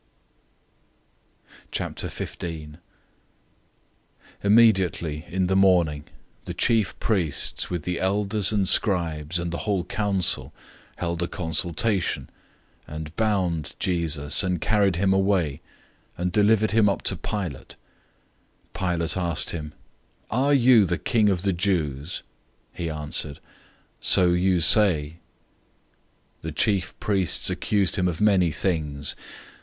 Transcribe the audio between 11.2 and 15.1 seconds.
a consultation, and bound Jesus, and carried